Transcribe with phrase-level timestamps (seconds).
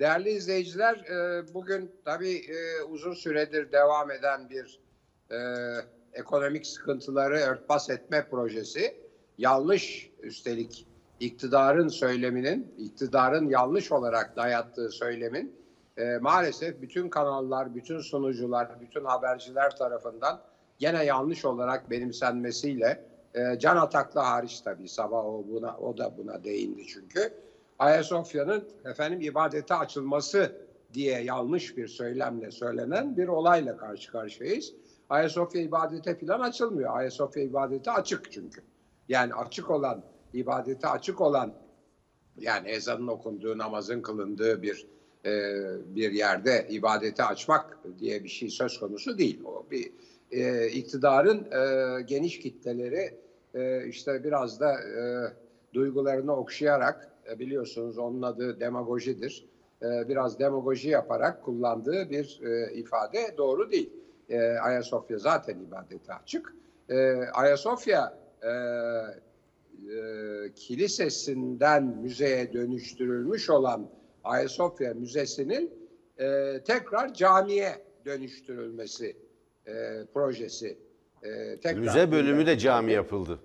[0.00, 4.80] Değerli izleyiciler, e, bugün tabii e, uzun süredir devam eden bir
[5.30, 5.36] e,
[6.12, 8.96] ekonomik sıkıntıları örtbas etme projesi.
[9.38, 10.86] Yanlış üstelik
[11.20, 15.64] iktidarın söyleminin, iktidarın yanlış olarak dayattığı söylemin
[16.20, 20.40] maalesef bütün kanallar, bütün sunucular, bütün haberciler tarafından
[20.78, 23.04] gene yanlış olarak benimsenmesiyle
[23.58, 27.32] Can Ataklı hariç tabii sabah o buna o da buna değindi çünkü
[27.78, 30.52] Ayasofya'nın efendim ibadete açılması
[30.94, 34.72] diye yanlış bir söylemle söylenen bir olayla karşı karşıyayız.
[35.10, 36.96] Ayasofya ibadete falan açılmıyor.
[36.96, 38.62] Ayasofya ibadete açık çünkü.
[39.08, 41.54] Yani açık olan, ibadete açık olan
[42.36, 44.86] yani ezanın okunduğu, namazın kılındığı bir
[45.24, 45.52] e,
[45.96, 49.40] bir yerde ibadete açmak diye bir şey söz konusu değil.
[49.44, 49.92] O bir
[50.30, 53.18] e, iktidarın e, geniş kitleleri
[53.54, 55.02] e, işte biraz da e,
[55.74, 59.46] duygularını okşayarak e, biliyorsunuz onun adı demagojidir.
[59.82, 63.92] E, biraz demagoji yaparak kullandığı bir e, ifade doğru değil.
[64.62, 66.54] Ayasofya zaten ibadete açık.
[67.32, 68.18] Ayasofya
[70.56, 73.90] kilisesinden müzeye dönüştürülmüş olan
[74.24, 75.70] Ayasofya Müzesi'nin
[76.64, 79.16] tekrar camiye dönüştürülmesi
[80.14, 80.78] projesi.
[81.62, 83.38] tekrar Müze bölümü de cami yapıldı.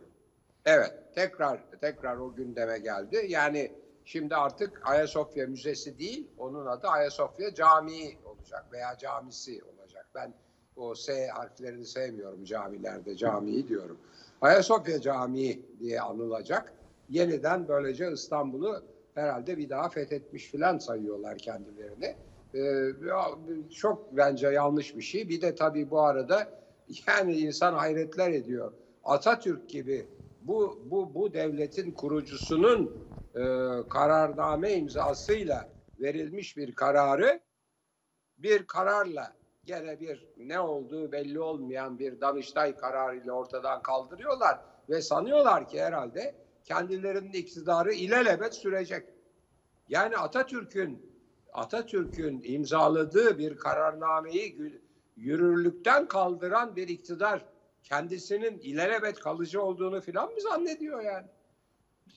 [0.72, 3.26] Evet, tekrar tekrar o gündeme geldi.
[3.28, 3.72] Yani
[4.06, 10.08] şimdi artık Ayasofya Müzesi değil, onun adı Ayasofya Camii olacak veya camisi olacak.
[10.16, 10.34] Ben
[10.78, 13.98] o S harflerini sevmiyorum camilerde, camiyi diyorum.
[14.42, 16.74] Ayasofya Camii diye anılacak.
[17.10, 18.84] Yeniden böylece İstanbul'u
[19.16, 22.16] herhalde bir daha fethetmiş filan sayıyorlar kendilerini.
[22.56, 25.30] Ee, çok bence yanlış bir şey.
[25.30, 26.50] Bir de tabii bu arada
[27.08, 28.74] yani insan hayretler ediyor.
[29.04, 30.08] Atatürk gibi
[30.50, 33.44] bu bu bu devletin kurucusunun e,
[33.90, 35.70] kararname imzasıyla
[36.00, 37.40] verilmiş bir kararı
[38.38, 39.34] bir kararla
[39.66, 46.36] gene bir ne olduğu belli olmayan bir Danıştay kararıyla ortadan kaldırıyorlar ve sanıyorlar ki herhalde
[46.64, 49.10] kendilerinin iktidarı ilelebet sürecek.
[49.90, 51.10] Yani Atatürk'ün
[51.54, 54.82] Atatürk'ün imzaladığı bir kararnameyi
[55.16, 57.46] yürürlükten kaldıran bir iktidar
[57.84, 61.26] kendisinin ilelebet kalıcı olduğunu filan mı zannediyor yani?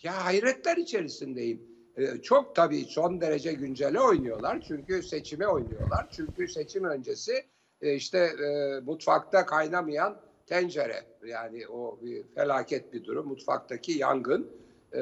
[0.02, 1.62] Ya hayretler içerisindeyim.
[1.96, 4.60] Ee, çok tabii son derece güncele oynuyorlar.
[4.68, 6.06] Çünkü seçime oynuyorlar.
[6.10, 7.44] Çünkü seçim öncesi
[7.82, 13.28] e, işte e, mutfakta kaynamayan tencere yani o bir felaket bir durum.
[13.28, 14.50] Mutfaktaki yangın
[14.92, 15.00] e,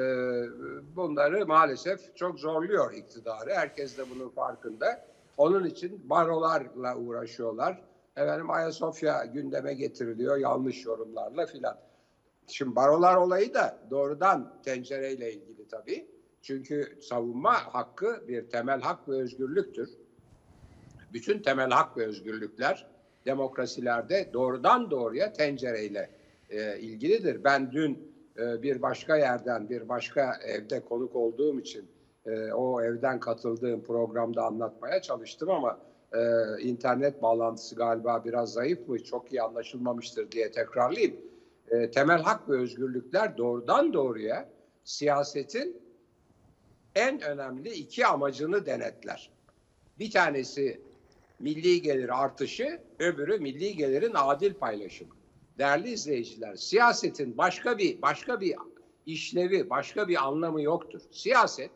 [0.95, 3.53] bunları maalesef çok zorluyor iktidarı.
[3.53, 5.05] Herkes de bunun farkında.
[5.37, 7.81] Onun için barolarla uğraşıyorlar
[8.17, 11.77] efendim Ayasofya gündeme getiriliyor yanlış yorumlarla filan.
[12.47, 16.07] Şimdi barolar olayı da doğrudan tencereyle ilgili tabii.
[16.41, 19.89] Çünkü savunma hakkı bir temel hak ve özgürlüktür.
[21.13, 22.87] Bütün temel hak ve özgürlükler
[23.25, 26.09] demokrasilerde doğrudan doğruya tencereyle
[26.49, 27.43] e, ilgilidir.
[27.43, 31.87] Ben dün e, bir başka yerden, bir başka evde konuk olduğum için
[32.25, 35.79] e, o evden katıldığım programda anlatmaya çalıştım ama
[36.13, 36.21] e,
[36.61, 41.15] internet bağlantısı galiba biraz zayıf mı, çok iyi anlaşılmamıştır diye tekrarlayayım.
[41.69, 44.49] E, temel hak ve özgürlükler doğrudan doğruya
[44.83, 45.81] siyasetin
[46.95, 49.31] en önemli iki amacını denetler.
[49.99, 50.81] Bir tanesi
[51.39, 55.13] milli gelir artışı, öbürü milli gelirin adil paylaşımı.
[55.57, 58.55] Değerli izleyiciler, siyasetin başka bir başka bir
[59.05, 61.01] işlevi, başka bir anlamı yoktur.
[61.11, 61.71] Siyaset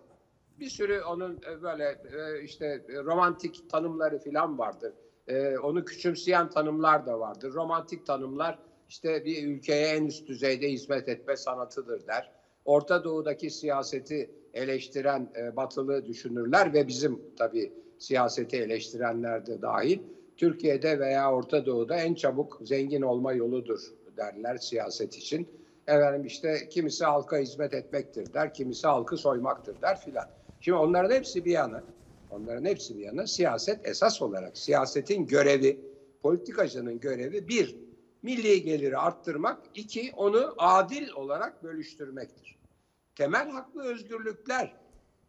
[0.59, 4.93] bir sürü onun e, böyle e, işte romantik tanımları falan vardır.
[5.27, 7.53] E, onu küçümseyen tanımlar da vardır.
[7.53, 12.31] Romantik tanımlar işte bir ülkeye en üst düzeyde hizmet etme sanatıdır der.
[12.65, 19.99] Orta Doğu'daki siyaseti eleştiren batılı düşünürler ve bizim tabii siyaseti eleştirenler de dahil
[20.37, 23.79] Türkiye'de veya Orta Doğu'da en çabuk zengin olma yoludur
[24.17, 25.47] derler siyaset için.
[25.87, 30.25] Efendim işte kimisi halka hizmet etmektir der, kimisi halkı soymaktır der filan.
[30.65, 31.83] Şimdi onların hepsi bir yana,
[32.31, 35.79] onların hepsi bir yana siyaset esas olarak siyasetin görevi,
[36.21, 37.75] politikacının görevi bir,
[38.21, 42.59] milli geliri arttırmak, iki, onu adil olarak bölüştürmektir.
[43.15, 44.73] Temel hak ve özgürlükler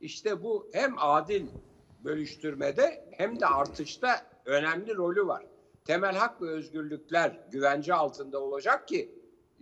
[0.01, 1.47] işte bu hem adil
[2.05, 5.47] bölüştürmede hem de artışta önemli rolü var.
[5.85, 9.15] Temel hak ve özgürlükler güvence altında olacak ki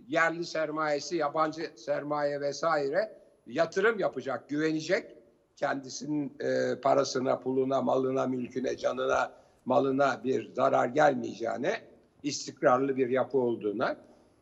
[0.07, 3.17] yerli sermayesi, yabancı sermaye vesaire
[3.47, 5.14] yatırım yapacak, güvenecek
[5.55, 9.31] kendisinin e, parasına, puluna, malına, mülküne, canına,
[9.65, 11.81] malına bir zarar gelmeyeceğine,
[12.23, 13.97] istikrarlı bir yapı olduğuna,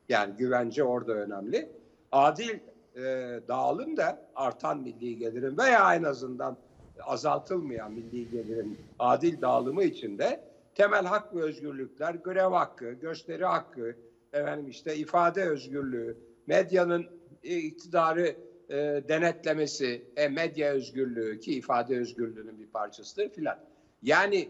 [0.10, 1.70] yani güvence orada önemli.
[2.12, 2.60] Adil
[2.96, 3.02] e,
[3.48, 6.58] dağılım da artan milli gelirin veya en azından
[7.04, 10.44] azaltılmayan milli gelirin adil dağılımı içinde
[10.76, 13.96] temel hak ve özgürlükler, grev hakkı, gösteri hakkı,
[14.34, 16.18] efendim işte ifade özgürlüğü,
[16.48, 17.06] medyanın
[17.44, 18.36] e, iktidarı
[18.70, 18.76] e,
[19.08, 23.60] denetlemesi, e, medya özgürlüğü ki ifade özgürlüğünün bir parçasıdır filan.
[24.02, 24.50] Yani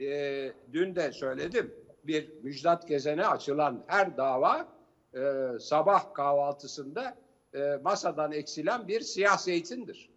[0.00, 1.74] e, dün de söyledim
[2.04, 4.68] bir Müjdat Gezen'e açılan her dava
[5.14, 7.16] e, sabah kahvaltısında
[7.54, 10.10] e, masadan eksilen bir siyah zeytindir.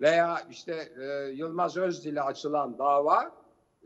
[0.00, 3.32] Veya işte e, Yılmaz Özdil'e açılan dava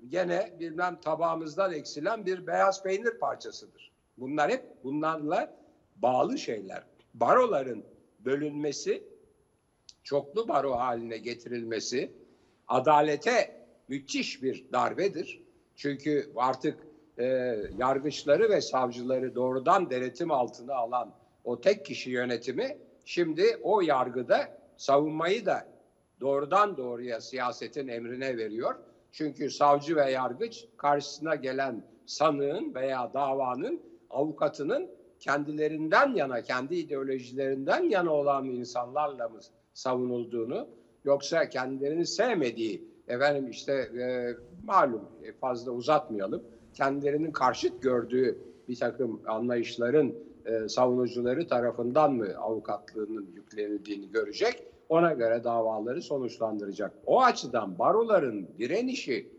[0.08, 3.92] gene bilmem tabağımızdan eksilen bir beyaz peynir parçasıdır.
[4.18, 5.56] Bunlar hep bunlarla
[5.96, 6.82] bağlı şeyler.
[7.14, 7.84] Baroların
[8.18, 9.02] bölünmesi,
[10.02, 12.10] çoklu baro haline getirilmesi
[12.68, 13.50] adalete
[13.88, 15.40] müthiş bir darbedir.
[15.76, 16.86] Çünkü artık
[17.18, 17.24] e,
[17.78, 21.12] yargıçları ve savcıları doğrudan denetim altına alan
[21.44, 25.68] o tek kişi yönetimi şimdi o yargıda savunmayı da
[26.20, 28.74] doğrudan doğruya siyasetin emrine veriyor.
[29.12, 33.80] Çünkü savcı ve yargıç karşısına gelen sanığın veya davanın
[34.10, 39.38] avukatının kendilerinden yana, kendi ideolojilerinden yana olan insanlarla mı
[39.74, 40.68] savunulduğunu
[41.04, 44.34] yoksa kendilerini sevmediği efendim işte e,
[44.64, 46.42] malum e, fazla uzatmayalım
[46.74, 48.38] kendilerinin karşıt gördüğü
[48.68, 50.14] bir takım anlayışların
[50.46, 54.64] e, savunucuları tarafından mı avukatlığının yüklenildiğini görecek.
[54.88, 56.92] Ona göre davaları sonuçlandıracak.
[57.06, 59.38] O açıdan baroların direnişi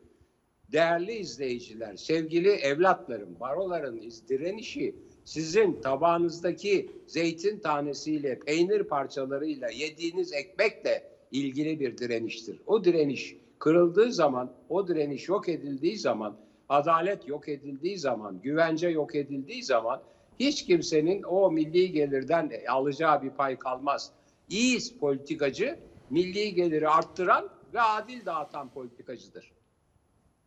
[0.71, 4.95] değerli izleyiciler, sevgili evlatlarım, baroların direnişi
[5.29, 12.61] sizin tabağınızdaki zeytin tanesiyle, peynir parçalarıyla, yediğiniz ekmekle ilgili bir direniştir.
[12.65, 16.37] O direniş kırıldığı zaman, o direniş yok edildiği zaman,
[16.69, 20.01] adalet yok edildiği zaman, güvence yok edildiği zaman
[20.39, 24.11] hiç kimsenin o milli gelirden alacağı bir pay kalmaz.
[24.49, 25.79] İyi politikacı
[26.09, 29.51] milli geliri arttıran ve adil dağıtan politikacıdır.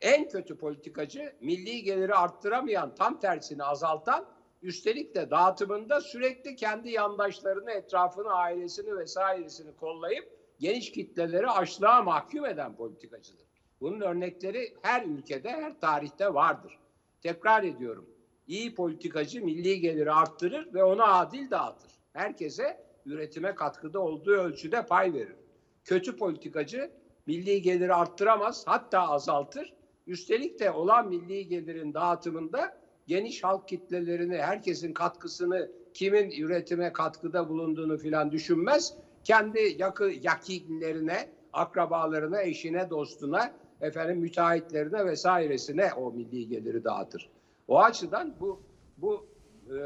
[0.00, 4.31] En kötü politikacı milli geliri arttıramayan, tam tersini azaltan,
[4.62, 10.25] üstelik de dağıtımında sürekli kendi yandaşlarını, etrafını, ailesini vesairesini kollayıp
[10.59, 13.47] geniş kitleleri açlığa mahkum eden politikacıdır.
[13.81, 16.79] Bunun örnekleri her ülkede, her tarihte vardır.
[17.23, 18.11] Tekrar ediyorum.
[18.47, 21.91] İyi politikacı milli geliri arttırır ve ona adil dağıtır.
[22.12, 25.37] Herkese üretime katkıda olduğu ölçüde pay verir.
[25.85, 26.91] Kötü politikacı
[27.26, 29.75] milli geliri arttıramaz, hatta azaltır.
[30.06, 32.81] Üstelik de olan milli gelirin dağıtımında
[33.12, 38.94] geniş halk kitlelerini, herkesin katkısını, kimin üretime katkıda bulunduğunu filan düşünmez.
[39.25, 47.31] Kendi yakı, yakinlerine, akrabalarına, eşine, dostuna, efendim müteahhitlerine vesairesine o milli geliri dağıtır.
[47.69, 48.61] O açıdan bu
[48.97, 49.26] bu
[49.69, 49.76] e,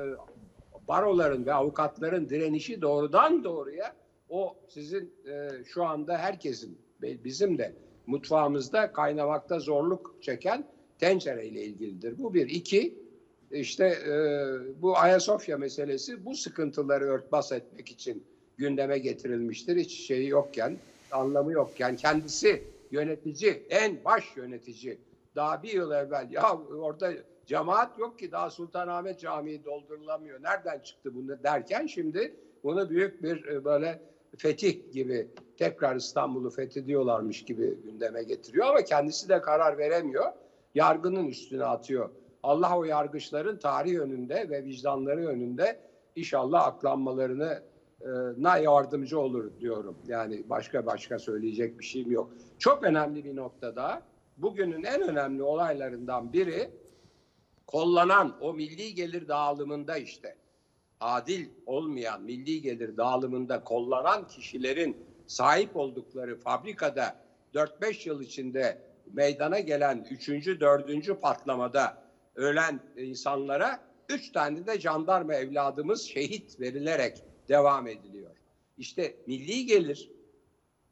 [0.88, 3.96] baroların ve avukatların direnişi doğrudan doğruya
[4.28, 7.72] o sizin e, şu anda herkesin bizim de
[8.06, 10.64] mutfağımızda kaynamakta zorluk çeken
[10.98, 12.18] tencereyle ilgilidir.
[12.18, 12.48] Bu bir.
[12.48, 13.05] iki
[13.50, 14.12] işte e,
[14.82, 18.24] bu Ayasofya meselesi bu sıkıntıları örtbas etmek için
[18.56, 19.76] gündeme getirilmiştir.
[19.76, 20.76] Hiç şeyi yokken,
[21.12, 24.98] anlamı yokken kendisi yönetici, en baş yönetici
[25.36, 27.12] daha bir yıl evvel ya orada
[27.46, 30.42] cemaat yok ki daha Sultanahmet Camii doldurulamıyor.
[30.42, 34.00] Nereden çıktı bunu derken şimdi bunu büyük bir e, böyle
[34.38, 40.32] fetih gibi tekrar İstanbul'u fethediyorlarmış gibi gündeme getiriyor ama kendisi de karar veremiyor.
[40.74, 42.10] Yargının üstüne atıyor.
[42.46, 45.80] Allah o yargıçların tarih önünde ve vicdanları önünde
[46.16, 47.62] inşallah aklanmalarını
[48.00, 49.96] e, na yardımcı olur diyorum.
[50.06, 52.32] Yani başka başka söyleyecek bir şeyim yok.
[52.58, 54.02] Çok önemli bir noktada
[54.36, 56.70] bugünün en önemli olaylarından biri
[57.66, 60.36] kollanan o milli gelir dağılımında işte
[61.00, 67.16] adil olmayan milli gelir dağılımında kollanan kişilerin sahip oldukları fabrikada
[67.54, 68.78] 4-5 yıl içinde
[69.12, 70.28] meydana gelen 3.
[70.60, 71.20] 4.
[71.20, 72.05] patlamada
[72.36, 78.30] ölen insanlara 3 tane de jandarma evladımız şehit verilerek devam ediliyor.
[78.78, 80.10] İşte milli gelir,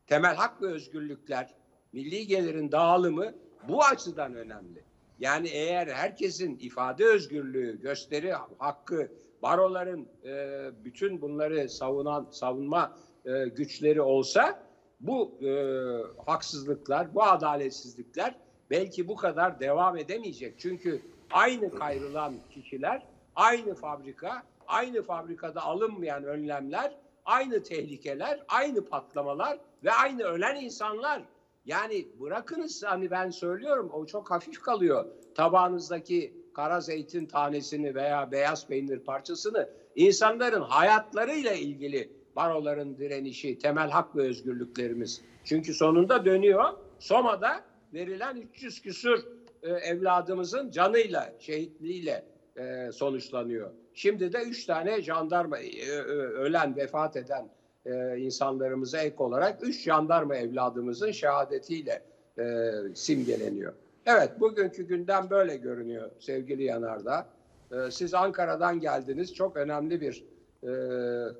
[0.06, 1.54] temel hak ve özgürlükler,
[1.92, 3.34] milli gelirin dağılımı
[3.68, 4.84] bu açıdan önemli.
[5.18, 9.08] Yani eğer herkesin ifade özgürlüğü, gösteri hakkı,
[9.42, 14.62] baroların e, bütün bunları savunan savunma e, güçleri olsa
[15.00, 15.50] bu e,
[16.26, 18.36] haksızlıklar, bu adaletsizlikler
[18.70, 20.54] belki bu kadar devam edemeyecek.
[20.58, 21.02] Çünkü
[21.34, 23.02] aynı kayrılan kişiler,
[23.36, 31.22] aynı fabrika, aynı fabrikada alınmayan önlemler, aynı tehlikeler, aynı patlamalar ve aynı ölen insanlar.
[31.66, 35.06] Yani bırakınız hani ben söylüyorum o çok hafif kalıyor.
[35.34, 44.16] Tabağınızdaki kara zeytin tanesini veya beyaz peynir parçasını insanların hayatlarıyla ilgili baroların direnişi, temel hak
[44.16, 45.22] ve özgürlüklerimiz.
[45.44, 46.64] Çünkü sonunda dönüyor.
[46.98, 47.64] Soma'da
[47.94, 49.24] verilen 300 küsür
[49.64, 52.24] e, evladımızın canıyla, şehitliğiyle
[52.56, 53.70] e, sonuçlanıyor.
[53.94, 57.48] Şimdi de 3 tane jandarma e, e, ölen, vefat eden
[57.86, 62.02] e, insanlarımıza ek olarak 3 jandarma evladımızın şehadetiyle
[62.38, 63.72] e, simgeleniyor.
[64.06, 67.26] Evet, bugünkü gündem böyle görünüyor sevgili Yanardağ.
[67.72, 70.24] E, siz Ankara'dan geldiniz, çok önemli bir
[70.62, 70.72] e,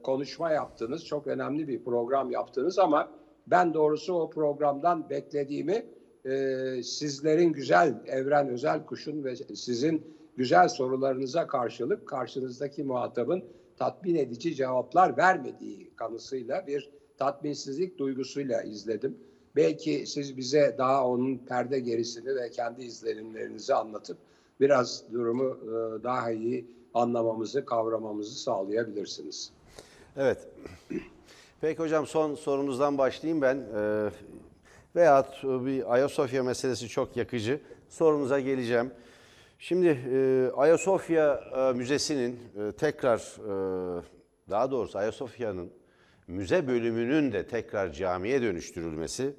[0.03, 3.11] konuşma yaptınız, çok önemli bir program yaptınız ama
[3.47, 5.87] ben doğrusu o programdan beklediğimi
[6.25, 10.03] e, sizlerin güzel Evren Özel Kuş'un ve sizin
[10.37, 13.45] güzel sorularınıza karşılık karşınızdaki muhatabın
[13.77, 19.19] tatmin edici cevaplar vermediği kanısıyla bir tatminsizlik duygusuyla izledim.
[19.57, 24.19] Belki siz bize daha onun perde gerisini ve kendi izlenimlerinizi anlatıp
[24.61, 29.53] biraz durumu e, daha iyi anlamamızı, kavramamızı sağlayabilirsiniz.
[30.17, 30.39] Evet.
[31.61, 33.57] Peki hocam son sorunuzdan başlayayım ben.
[33.77, 34.11] Ee,
[34.97, 37.61] veyahut bir Ayasofya meselesi çok yakıcı.
[37.89, 38.91] Sorunuza geleceğim.
[39.59, 44.03] Şimdi e, Ayasofya e, Müzesi'nin e, tekrar, e,
[44.51, 45.71] daha doğrusu Ayasofya'nın
[46.27, 49.35] müze bölümünün de tekrar camiye dönüştürülmesi,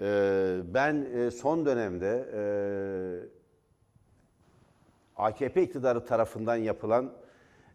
[0.00, 2.42] e, ben e, son dönemde e,
[5.16, 7.12] AKP iktidarı tarafından yapılan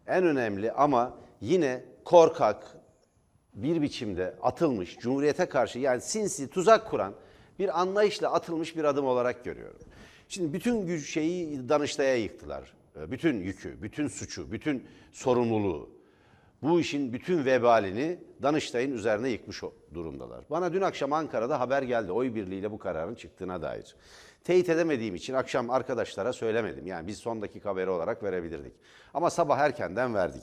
[0.06, 2.79] en önemli ama yine korkak
[3.54, 7.14] bir biçimde atılmış Cumhuriyete karşı yani sinsi tuzak kuran
[7.58, 9.80] bir anlayışla atılmış bir adım olarak görüyorum.
[10.28, 12.72] Şimdi bütün güç şeyi Danıştay'a yıktılar.
[12.96, 15.90] Bütün yükü, bütün suçu, bütün sorumluluğu.
[16.62, 19.62] Bu işin bütün vebalini Danıştay'ın üzerine yıkmış
[19.94, 20.44] durumdalar.
[20.50, 23.96] Bana dün akşam Ankara'da haber geldi oy birliğiyle bu kararın çıktığına dair.
[24.44, 26.86] Teyit edemediğim için akşam arkadaşlara söylemedim.
[26.86, 28.72] Yani biz son dakika haberi olarak verebilirdik.
[29.14, 30.42] Ama sabah erkenden verdik.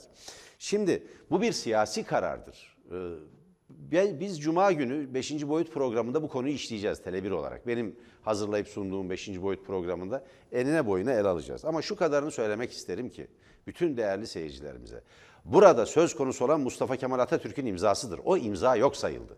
[0.58, 2.77] Şimdi bu bir siyasi karardır.
[2.92, 5.48] Ee, biz Cuma günü 5.
[5.48, 7.66] boyut programında bu konuyu işleyeceğiz Tele1 olarak.
[7.66, 9.42] Benim hazırlayıp sunduğum 5.
[9.42, 11.64] boyut programında enine boyuna el alacağız.
[11.64, 13.28] Ama şu kadarını söylemek isterim ki
[13.66, 15.02] bütün değerli seyircilerimize.
[15.44, 18.20] Burada söz konusu olan Mustafa Kemal Atatürk'ün imzasıdır.
[18.24, 19.36] O imza yok sayıldı.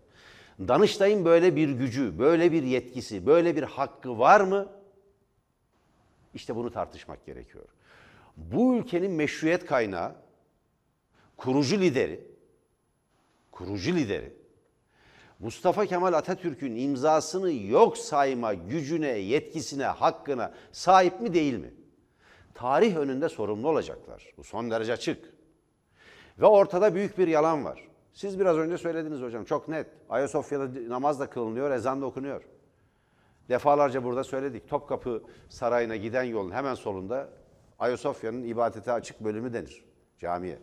[0.68, 4.68] Danıştay'ın böyle bir gücü, böyle bir yetkisi, böyle bir hakkı var mı?
[6.34, 7.64] İşte bunu tartışmak gerekiyor.
[8.36, 10.14] Bu ülkenin meşruiyet kaynağı,
[11.36, 12.29] kurucu lideri,
[13.60, 14.32] kurucu lideri,
[15.38, 21.74] Mustafa Kemal Atatürk'ün imzasını yok sayma gücüne, yetkisine, hakkına sahip mi değil mi?
[22.54, 24.32] Tarih önünde sorumlu olacaklar.
[24.36, 25.24] Bu son derece açık.
[26.38, 27.88] Ve ortada büyük bir yalan var.
[28.12, 29.86] Siz biraz önce söylediniz hocam çok net.
[30.08, 32.42] Ayasofya'da namaz da kılınıyor, ezan da okunuyor.
[33.48, 34.68] Defalarca burada söyledik.
[34.68, 37.28] Topkapı Sarayı'na giden yolun hemen solunda
[37.78, 39.84] Ayasofya'nın ibadete açık bölümü denir
[40.18, 40.58] camiye.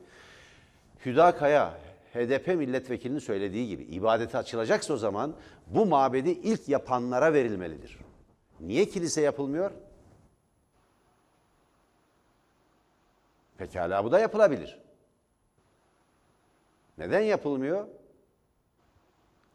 [1.06, 1.78] Hüda Kaya,
[2.14, 5.36] HDP milletvekilinin söylediği gibi ibadete açılacaksa o zaman
[5.68, 8.00] bu mabedi ilk yapanlara verilmelidir.
[8.60, 9.72] Niye kilise yapılmıyor?
[13.58, 14.80] Pekala bu da yapılabilir.
[16.98, 17.88] Neden yapılmıyor?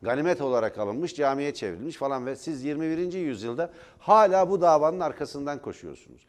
[0.03, 3.13] Ganimet olarak alınmış, camiye çevrilmiş falan ve siz 21.
[3.13, 6.27] yüzyılda hala bu davanın arkasından koşuyorsunuz.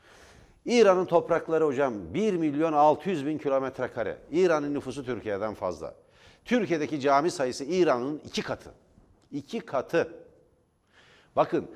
[0.65, 4.18] İran'ın toprakları hocam 1 milyon 600 bin kilometre kare.
[4.32, 6.02] İran'ın nüfusu Türkiye'den fazla.
[6.45, 8.71] Türkiye'deki cami sayısı İran'ın iki katı.
[9.31, 10.13] İki katı.
[11.35, 11.71] Bakın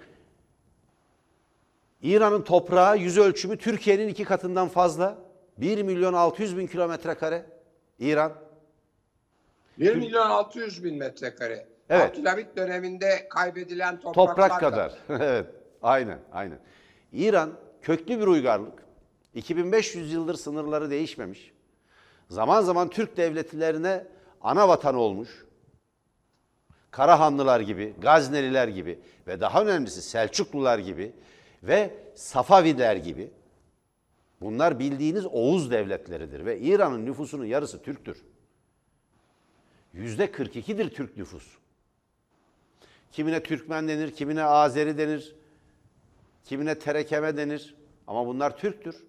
[2.02, 5.18] İran'ın toprağı yüz ölçümü Türkiye'nin iki katından fazla.
[5.58, 7.46] 1 milyon 600 bin kilometre kare.
[8.00, 8.34] İran.
[9.80, 11.68] 1 milyon 600 bin metrekare.
[11.90, 12.12] Evet.
[12.12, 14.98] Abdülhamit döneminde kaybedilen topraklar Toprak kadar.
[15.10, 15.46] evet.
[15.82, 16.60] Aynen, aynen.
[17.14, 18.84] İran köklü bir uygarlık.
[19.34, 21.54] 2500 yıldır sınırları değişmemiş.
[22.30, 24.04] Zaman zaman Türk devletlerine
[24.42, 25.46] ana vatan olmuş.
[26.92, 31.12] Karahanlılar gibi, Gazneliler gibi ve daha önemlisi Selçuklular gibi
[31.64, 33.32] ve Safaviler gibi.
[34.42, 38.26] Bunlar bildiğiniz Oğuz devletleridir ve İran'ın nüfusunun yarısı Türktür.
[39.94, 41.48] Yüzde 42'dir Türk nüfus.
[43.12, 45.36] Kimine Türkmen denir, kimine Azeri denir,
[46.46, 47.76] kimine Terekeme denir.
[48.08, 49.07] Ama bunlar Türktür.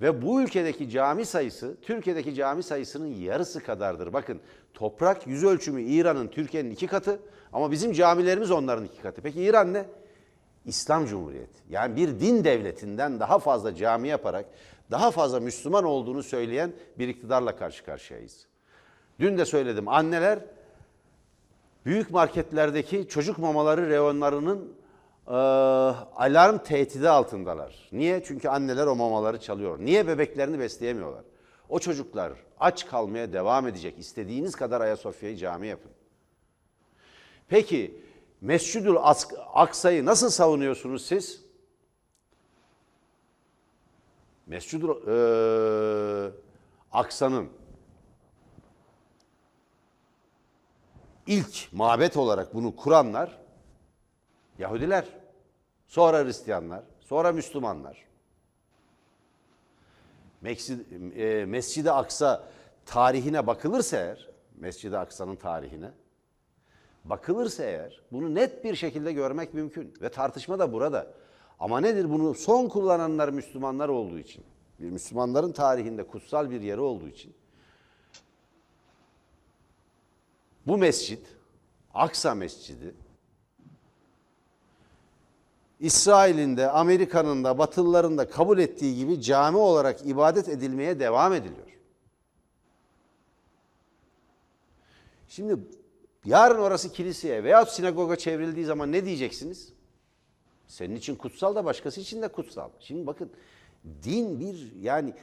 [0.00, 4.12] Ve bu ülkedeki cami sayısı Türkiye'deki cami sayısının yarısı kadardır.
[4.12, 4.40] Bakın
[4.74, 7.20] toprak yüz ölçümü İran'ın Türkiye'nin iki katı
[7.52, 9.22] ama bizim camilerimiz onların iki katı.
[9.22, 9.84] Peki İran ne?
[10.64, 11.58] İslam Cumhuriyeti.
[11.70, 14.46] Yani bir din devletinden daha fazla cami yaparak
[14.90, 18.46] daha fazla Müslüman olduğunu söyleyen bir iktidarla karşı karşıyayız.
[19.20, 20.38] Dün de söyledim anneler
[21.86, 24.74] büyük marketlerdeki çocuk mamaları reyonlarının
[25.28, 27.88] e, alarm tehdidi altındalar.
[27.92, 28.24] Niye?
[28.24, 29.78] Çünkü anneler o mamaları çalıyor.
[29.78, 31.24] Niye bebeklerini besleyemiyorlar?
[31.68, 33.98] O çocuklar aç kalmaya devam edecek.
[33.98, 35.90] İstediğiniz kadar Ayasofya'yı cami yapın.
[37.48, 38.00] Peki
[38.40, 38.96] Mescidül
[39.54, 41.44] Aksa'yı nasıl savunuyorsunuz siz?
[44.46, 46.32] Mescidül eee,
[46.92, 47.48] Aksa'nın
[51.26, 53.43] ilk mabet olarak bunu kuranlar
[54.58, 55.04] Yahudiler,
[55.86, 58.04] sonra Hristiyanlar, sonra Müslümanlar.
[60.44, 62.48] E, Mescid-i Aksa
[62.86, 65.90] tarihine bakılırsa eğer, Mescid-i Aksa'nın tarihine
[67.04, 71.06] bakılırsa eğer bunu net bir şekilde görmek mümkün ve tartışma da burada.
[71.60, 74.44] Ama nedir bunu son kullananlar Müslümanlar olduğu için,
[74.80, 77.34] bir Müslümanların tarihinde kutsal bir yeri olduğu için
[80.66, 81.26] bu mescit,
[81.94, 82.94] Aksa Mescidi,
[85.84, 91.78] İsrail'in de, Amerika'nın da, Batılıların da kabul ettiği gibi cami olarak ibadet edilmeye devam ediliyor.
[95.28, 95.56] Şimdi
[96.24, 99.72] yarın orası kiliseye veya sinagoga çevrildiği zaman ne diyeceksiniz?
[100.68, 102.70] Senin için kutsal da başkası için de kutsal.
[102.80, 103.30] Şimdi bakın
[104.02, 105.14] din bir yani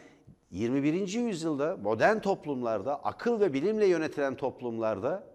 [0.52, 1.08] 21.
[1.08, 5.31] yüzyılda modern toplumlarda akıl ve bilimle yönetilen toplumlarda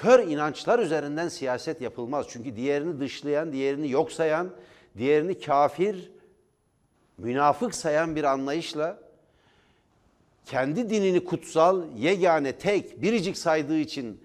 [0.00, 2.26] kör inançlar üzerinden siyaset yapılmaz.
[2.28, 4.50] Çünkü diğerini dışlayan, diğerini yok sayan,
[4.98, 6.12] diğerini kafir,
[7.18, 8.98] münafık sayan bir anlayışla
[10.46, 14.20] kendi dinini kutsal, yegane, tek, biricik saydığı için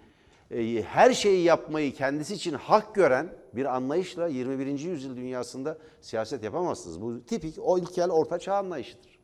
[0.52, 4.80] e, her şeyi yapmayı kendisi için hak gören bir anlayışla 21.
[4.80, 7.02] yüzyıl dünyasında siyaset yapamazsınız.
[7.02, 9.20] Bu tipik o ilkel orta çağ anlayışıdır.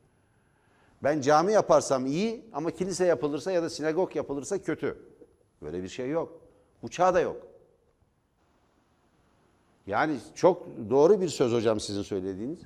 [1.03, 4.97] Ben cami yaparsam iyi ama kilise yapılırsa ya da sinagog yapılırsa kötü.
[5.61, 6.40] Böyle bir şey yok.
[6.83, 7.47] Bu çağda yok.
[9.87, 12.59] Yani çok doğru bir söz hocam sizin söylediğiniz.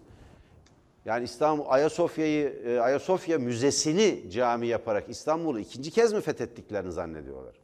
[1.05, 7.55] Yani İstanbul Ayasofya'yı e, Ayasofya Müzesi'ni cami yaparak İstanbul'u ikinci kez mi fethettiklerini zannediyorlar?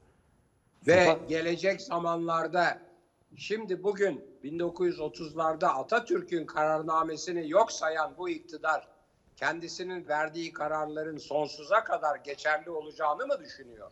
[0.87, 2.79] Ve Sultan- gelecek zamanlarda
[3.35, 8.87] şimdi bugün 1930'larda Atatürk'ün kararnamesini yok sayan bu iktidar
[9.35, 13.91] kendisinin verdiği kararların sonsuza kadar geçerli olacağını mı düşünüyor?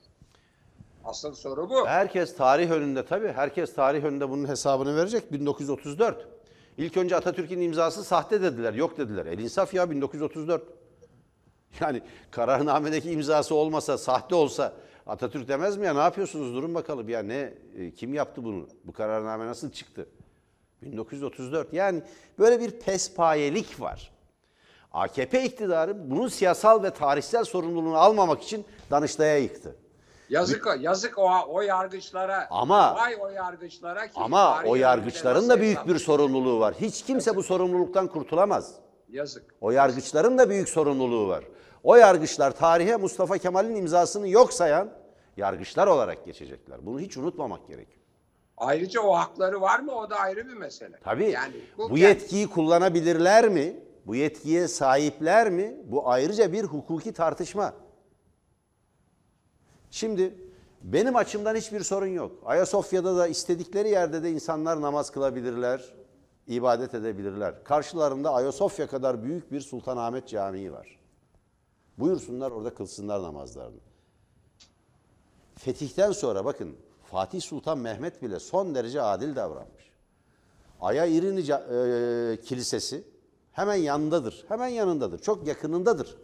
[1.06, 1.88] Asıl soru bu.
[1.88, 3.32] Herkes tarih önünde tabii.
[3.32, 5.32] Herkes tarih önünde bunun hesabını verecek.
[5.32, 6.28] 1934.
[6.78, 8.74] İlk önce Atatürk'ün imzası sahte dediler.
[8.74, 9.26] Yok dediler.
[9.26, 10.64] El insaf ya 1934.
[11.80, 14.74] Yani kararnamedeki imzası olmasa, sahte olsa
[15.08, 18.68] Atatürk demez mi ya ne yapıyorsunuz durun bakalım ya ne e, kim yaptı bunu?
[18.84, 20.10] Bu kararname nasıl çıktı?
[20.82, 21.74] 1934.
[21.74, 22.02] Yani
[22.40, 24.12] böyle bir pespayelik var.
[24.94, 29.76] AKP iktidarı bunun siyasal ve tarihsel sorumluluğunu almamak için Danıştay'a yıktı.
[30.30, 32.48] Yazık o, yazık o, o yargıçlara.
[32.52, 36.76] Ama- vay o yargıçlara ki Ama o yargıçların da büyük bir sorumluluğu var.
[36.82, 38.76] Hiç kimse bu sorumluluktan kurtulamaz.
[39.10, 39.56] Yazık.
[39.62, 41.44] O yargıçların da büyük sorumluluğu var.
[41.84, 44.90] O yargıçlar tarihe Mustafa Kemal'in imzasını yok sayan
[45.38, 46.86] yargıçlar olarak geçecekler.
[46.86, 48.00] Bunu hiç unutmamak gerekiyor.
[48.58, 51.00] Ayrıca o hakları var mı o da ayrı bir mesele.
[51.04, 53.76] Tabii Yani bu, bu yetkiyi kullanabilirler mi?
[54.06, 55.78] Bu yetkiye sahipler mi?
[55.86, 57.74] Bu ayrıca bir hukuki tartışma.
[59.92, 60.34] Şimdi
[60.84, 62.32] benim açımdan hiçbir sorun yok.
[62.46, 65.94] Ayasofya'da da istedikleri yerde de insanlar namaz kılabilirler,
[66.48, 67.64] ibadet edebilirler.
[67.64, 71.00] Karşılarında Ayasofya kadar büyük bir Sultanahmet Camii var.
[71.98, 73.80] Buyursunlar orada kılsınlar namazlarını.
[75.56, 79.90] Fetihten sonra bakın Fatih Sultan Mehmet bile son derece adil davranmış.
[80.82, 83.04] Aya İrini e, Kilisesi
[83.52, 84.46] hemen yanındadır.
[84.48, 85.20] Hemen yanındadır.
[85.20, 86.18] Çok yakınındadır.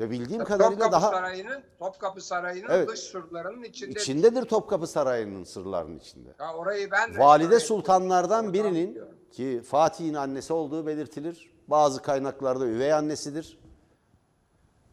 [0.00, 2.88] Ve bildiğim kadarıyla Topkapı daha Sarayı'nın Topkapı Sarayı'nın Evet.
[2.88, 4.00] dış surlarının içinde.
[4.00, 6.28] içindedir Topkapı Sarayı'nın sırlarının içinde.
[6.38, 8.54] Ya orayı ben Valide sultanlardan ettim.
[8.64, 9.00] birinin
[9.32, 11.50] ki Fatih'in annesi olduğu belirtilir.
[11.68, 13.58] Bazı kaynaklarda üvey annesidir.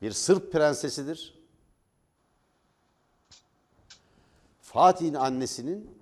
[0.01, 1.37] Bir Sırp prensesidir.
[4.61, 5.97] Fatih'in annesinin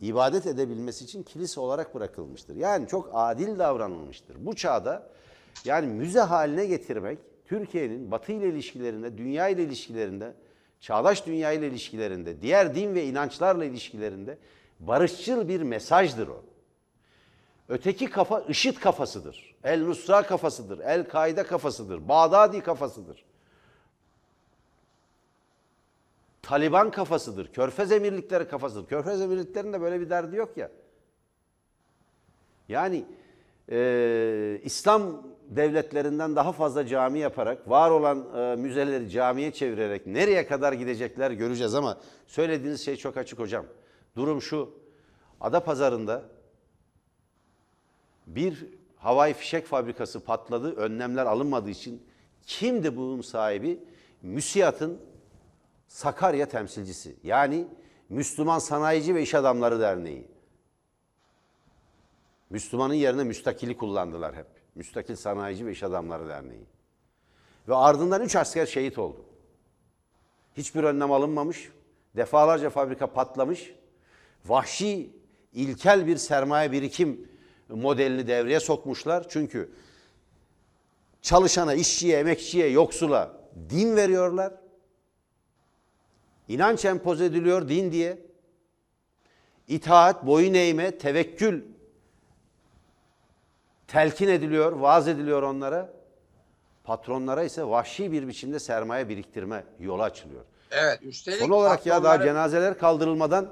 [0.00, 2.56] ibadet edebilmesi için kilise olarak bırakılmıştır.
[2.56, 4.46] Yani çok adil davranılmıştır.
[4.46, 5.10] Bu çağda
[5.64, 10.34] yani müze haline getirmek Türkiye'nin Batı ile ilişkilerinde, dünya ile ilişkilerinde,
[10.80, 14.38] çağdaş dünya ile ilişkilerinde, diğer din ve inançlarla ilişkilerinde
[14.80, 16.44] barışçıl bir mesajdır o.
[17.68, 19.54] Öteki kafa IŞİD kafasıdır.
[19.64, 20.78] El Nusra kafasıdır.
[20.78, 22.08] El Kaide kafasıdır.
[22.08, 23.24] Bağdadi kafasıdır.
[26.42, 27.52] Taliban kafasıdır.
[27.52, 28.86] Körfez emirlikleri kafasıdır.
[28.86, 30.70] Körfez emirliklerinin de böyle bir derdi yok ya.
[32.68, 33.04] Yani
[33.70, 40.72] e, İslam devletlerinden daha fazla cami yaparak, var olan e, müzeleri camiye çevirerek nereye kadar
[40.72, 43.66] gidecekler göreceğiz ama söylediğiniz şey çok açık hocam.
[44.16, 44.70] Durum şu,
[45.40, 46.22] Adapazarı'nda
[48.26, 52.02] bir havai fişek fabrikası patladı, önlemler alınmadığı için
[52.48, 53.84] Kimdi bunun sahibi?
[54.22, 55.00] MÜSİAD'ın
[55.88, 57.16] Sakarya temsilcisi.
[57.22, 57.68] Yani
[58.08, 60.28] Müslüman Sanayici ve İş Adamları Derneği.
[62.50, 64.46] Müslümanın yerine müstakili kullandılar hep.
[64.78, 66.66] Müstakil Sanayici ve İş Adamları Derneği.
[67.68, 69.24] Ve ardından üç asker şehit oldu.
[70.56, 71.68] Hiçbir önlem alınmamış.
[72.16, 73.74] Defalarca fabrika patlamış.
[74.46, 75.10] Vahşi,
[75.52, 77.28] ilkel bir sermaye birikim
[77.68, 79.28] modelini devreye sokmuşlar.
[79.28, 79.70] Çünkü
[81.22, 84.54] çalışana, işçiye, emekçiye, yoksula din veriyorlar.
[86.48, 88.18] İnanç empoze ediliyor din diye.
[89.68, 91.62] İtaat, boyun eğme, tevekkül
[93.88, 95.90] telkin ediliyor, vaaz ediliyor onlara.
[96.84, 100.44] Patronlara ise vahşi bir biçimde sermaye biriktirme yolu açılıyor.
[100.70, 100.98] Evet.
[101.02, 103.50] Üstelik Son olarak ya daha cenazeler kaldırılmadan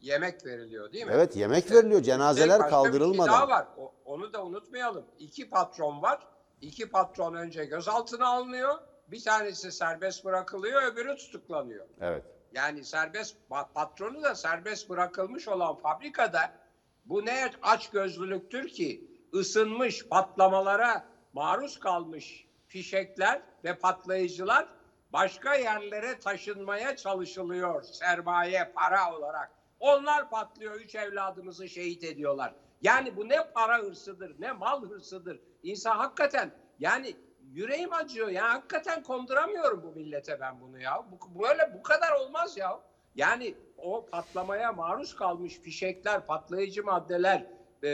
[0.00, 1.12] yemek veriliyor değil mi?
[1.14, 3.32] evet yemek veriliyor, cenazeler Başka Bir şey kaldırılmadan.
[3.32, 3.66] daha var.
[3.78, 5.04] O- onu da unutmayalım.
[5.18, 6.26] İki patron var.
[6.60, 8.74] İki patron önce gözaltına alınıyor.
[9.08, 11.86] Bir tanesi serbest bırakılıyor, öbürü tutuklanıyor.
[12.00, 12.22] Evet.
[12.54, 16.40] Yani serbest pa- patronu da serbest bırakılmış olan fabrikada
[17.04, 24.68] bu ne aç gözlülüktür ki ısınmış patlamalara maruz kalmış fişekler ve patlayıcılar
[25.12, 29.50] başka yerlere taşınmaya çalışılıyor sermaye para olarak.
[29.80, 32.54] Onlar patlıyor üç evladımızı şehit ediyorlar.
[32.82, 35.40] Yani bu ne para hırsıdır ne mal hırsıdır.
[35.62, 37.16] İnsan hakikaten yani
[37.52, 41.04] yüreğim acıyor ya hakikaten konduramıyorum bu millete ben bunu ya.
[41.10, 42.80] Bu, böyle bu kadar olmaz ya.
[43.14, 47.46] Yani o patlamaya maruz kalmış fişekler, patlayıcı maddeler
[47.84, 47.90] e,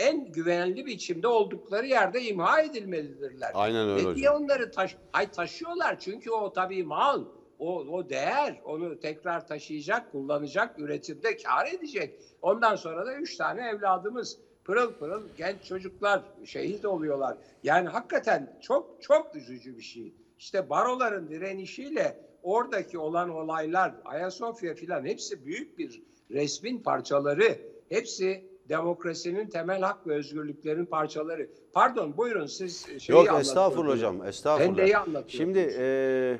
[0.00, 3.50] en güvenli biçimde oldukları yerde imha edilmelidirler.
[3.54, 7.24] Aynen öyle Ve diye onları taş ay taşıyorlar çünkü o tabii mal,
[7.58, 12.20] o, o değer, onu tekrar taşıyacak, kullanacak, üretimde kar edecek.
[12.42, 17.36] Ondan sonra da üç tane evladımız pırıl pırıl genç çocuklar şehit oluyorlar.
[17.62, 20.14] Yani hakikaten çok çok üzücü bir şey.
[20.38, 27.58] İşte baroların direnişiyle oradaki olan olaylar, Ayasofya filan hepsi büyük bir resmin parçaları.
[27.88, 31.50] Hepsi demokrasinin temel hak ve özgürlüklerin parçaları.
[31.72, 34.68] Pardon buyurun siz şeyi Yok estağfurullah hocam, estağfurullah.
[34.68, 35.32] Hendeyi anlatıyordunuz.
[35.32, 36.38] Şimdi e,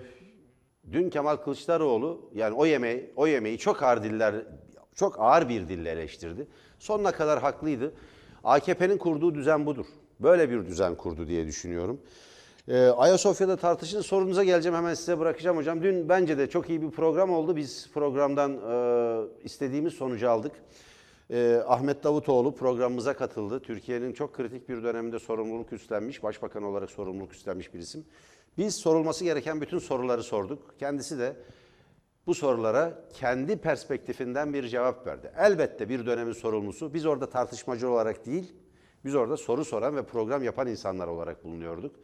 [0.93, 4.35] dün Kemal Kılıçdaroğlu yani o yemeği o yemeği çok ağır diller
[4.95, 6.47] çok ağır bir dille eleştirdi.
[6.79, 7.93] Sonuna kadar haklıydı.
[8.45, 9.87] AKP'nin kurduğu düzen budur.
[10.21, 12.01] Böyle bir düzen kurdu diye düşünüyorum.
[12.69, 15.83] E, Ayasofya'da tartışın sorunuza geleceğim hemen size bırakacağım hocam.
[15.83, 17.57] Dün bence de çok iyi bir program oldu.
[17.57, 20.53] Biz programdan e, istediğimiz sonucu aldık.
[21.33, 23.61] Ee, Ahmet Davutoğlu programımıza katıldı.
[23.61, 28.05] Türkiye'nin çok kritik bir döneminde sorumluluk üstlenmiş, başbakan olarak sorumluluk üstlenmiş bir isim.
[28.59, 30.75] Biz sorulması gereken bütün soruları sorduk.
[30.79, 31.37] Kendisi de
[32.27, 35.33] bu sorulara kendi perspektifinden bir cevap verdi.
[35.37, 36.95] Elbette bir dönemin sorumlusu.
[36.95, 38.53] Biz orada tartışmacı olarak değil,
[39.05, 41.97] biz orada soru soran ve program yapan insanlar olarak bulunuyorduk.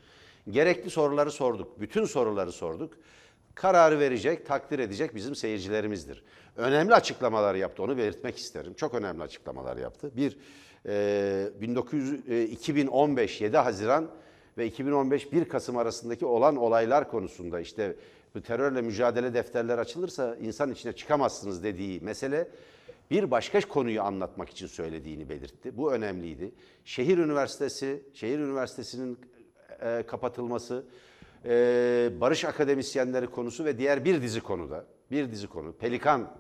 [0.51, 2.93] Gerekli soruları sorduk, bütün soruları sorduk.
[3.57, 6.23] Kararı verecek, takdir edecek bizim seyircilerimizdir.
[6.57, 8.75] Önemli açıklamalar yaptı, onu belirtmek isterim.
[8.75, 10.11] Çok önemli açıklamalar yaptı.
[10.17, 10.39] Bir,
[10.87, 14.11] e, 1900, e, 2015 7 Haziran
[14.59, 17.97] ve 2015 1 Kasım arasındaki olan olaylar konusunda işte
[18.35, 22.49] bu terörle mücadele defterler açılırsa insan içine çıkamazsınız dediği mesele
[23.11, 25.77] bir başka konuyu anlatmak için söylediğini belirtti.
[25.77, 26.53] Bu önemliydi.
[26.85, 29.19] Şehir Üniversitesi, Şehir Üniversitesi'nin
[29.81, 30.85] e, kapatılması,
[31.47, 36.31] e, barış akademisyenleri konusu ve diğer bir dizi konuda, bir dizi konu, Pelikan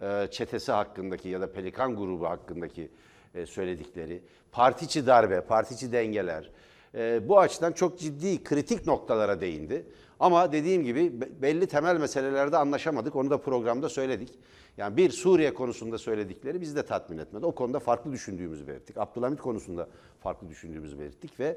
[0.00, 2.90] e, çetesi hakkındaki ya da Pelikan grubu hakkındaki
[3.34, 6.50] e, söyledikleri, partiçi darbe, partiçi dengeler,
[6.94, 9.86] e, bu açıdan çok ciddi kritik noktalara değindi.
[10.20, 13.16] Ama dediğim gibi be- belli temel meselelerde anlaşamadık.
[13.16, 14.38] Onu da programda söyledik.
[14.76, 17.46] Yani bir Suriye konusunda söyledikleri bizi de tatmin etmedi.
[17.46, 18.98] O konuda farklı düşündüğümüzü belirttik.
[18.98, 19.88] Abdülhamit konusunda
[20.20, 21.56] farklı düşündüğümüzü belirttik ve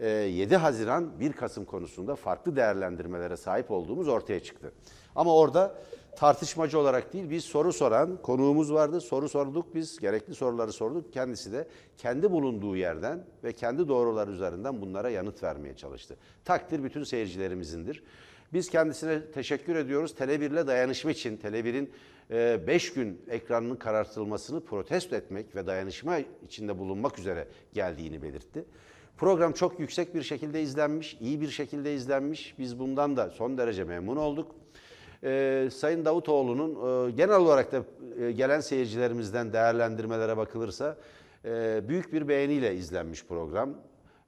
[0.00, 4.72] 7 Haziran 1 Kasım konusunda farklı değerlendirmelere sahip olduğumuz ortaya çıktı.
[5.14, 5.74] Ama orada
[6.16, 9.00] tartışmacı olarak değil biz soru soran konuğumuz vardı.
[9.00, 11.12] Soru sorduk biz gerekli soruları sorduk.
[11.12, 16.16] Kendisi de kendi bulunduğu yerden ve kendi doğrular üzerinden bunlara yanıt vermeye çalıştı.
[16.44, 18.02] Takdir bütün seyircilerimizindir.
[18.52, 20.14] Biz kendisine teşekkür ediyoruz.
[20.18, 21.92] Tele1'le dayanışma için Tele1'in
[22.66, 28.64] 5 gün ekranının karartılmasını protesto etmek ve dayanışma içinde bulunmak üzere geldiğini belirtti.
[29.18, 32.54] Program çok yüksek bir şekilde izlenmiş, iyi bir şekilde izlenmiş.
[32.58, 34.54] Biz bundan da son derece memnun olduk.
[35.24, 36.70] Ee, Sayın Davutoğlu'nun
[37.08, 37.82] e, genel olarak da
[38.20, 40.96] e, gelen seyircilerimizden değerlendirmelere bakılırsa
[41.44, 43.70] e, büyük bir beğeniyle izlenmiş program.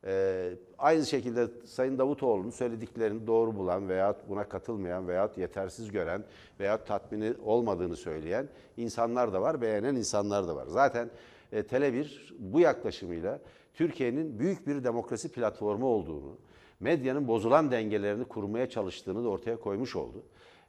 [0.07, 6.25] E, aynı şekilde Sayın Davutoğlu'nun söylediklerini doğru bulan veyahut buna katılmayan veyahut yetersiz gören
[6.61, 10.67] veyahut tatmini olmadığını söyleyen insanlar da var, beğenen insanlar da var.
[10.67, 11.11] Zaten
[11.53, 12.07] e, Tele1
[12.39, 13.39] bu yaklaşımıyla
[13.81, 16.39] Türkiye'nin büyük bir demokrasi platformu olduğunu,
[16.81, 20.25] medyanın bozulan dengelerini kurmaya çalıştığını da ortaya koymuş oldu.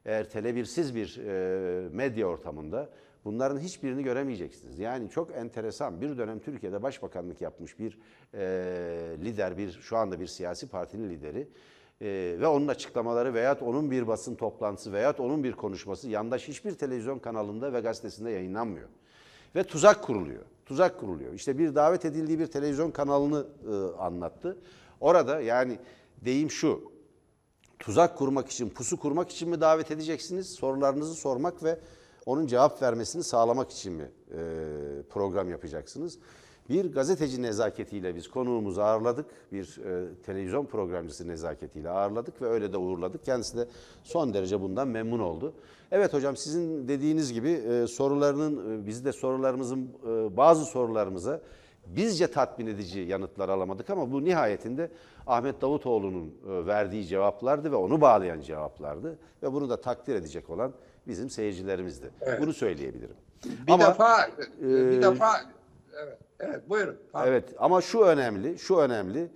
[0.06, 2.90] Eğer Tele1'siz bir e, medya ortamında
[3.26, 4.80] bunların hiçbirini göremeyeceksiniz.
[4.80, 8.00] Yani çok enteresan bir dönem Türkiye'de başbakanlık yapmış bir
[8.34, 8.42] e,
[9.22, 11.48] lider, bir şu anda bir siyasi partinin lideri
[12.02, 12.08] e,
[12.40, 17.20] ve onun açıklamaları veyahut onun bir basın toplantısı veyahut onun bir konuşması yandaş hiçbir televizyon
[17.20, 18.90] kanalında ve gazetesinde yayınlanmıyor.
[19.56, 20.51] Ve tuzak kuruluyor.
[20.72, 21.34] Tuzak kuruluyor.
[21.34, 24.58] İşte bir davet edildiği bir televizyon kanalını e, anlattı.
[25.00, 25.80] Orada yani
[26.26, 26.92] deyim şu.
[27.80, 30.50] Tuzak kurmak için, pusu kurmak için mi davet edeceksiniz?
[30.50, 31.80] Sorularınızı sormak ve
[32.26, 34.38] onun cevap vermesini sağlamak için mi e,
[35.10, 36.20] program yapacaksınız?
[36.70, 39.26] Bir gazeteci nezaketiyle biz konuğumuzu ağırladık.
[39.52, 43.26] Bir e, televizyon programcısı nezaketiyle ağırladık ve öyle de uğurladık.
[43.26, 43.68] Kendisi de
[44.04, 45.54] son derece bundan memnun oldu.
[45.92, 51.42] Evet hocam sizin dediğiniz gibi e, sorularının, e, biz de sorularımızın e, bazı sorularımıza
[51.86, 54.92] bizce tatmin edici yanıtlar alamadık ama bu nihayetinde
[55.28, 59.20] Ahmet Davutoğlu'nun e, verdiği cevaplardı ve onu bağlayan cevaplardı.
[59.44, 60.74] Ve bunu da takdir edecek olan
[61.08, 62.12] bizim seyircilerimizdi.
[62.40, 63.16] Bunu söyleyebilirim.
[63.68, 64.30] Bir defa
[64.62, 65.32] bir defa
[66.04, 66.98] evet, evet buyurun.
[67.12, 67.32] Pardon.
[67.32, 69.28] Evet ama şu önemli, şu önemli.